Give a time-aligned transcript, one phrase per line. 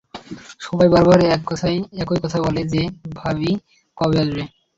[0.61, 1.19] সবাই বারবার
[1.97, 2.81] একই কথা বলে যে
[3.17, 3.51] ভাবি
[3.97, 4.43] কবে আসবে।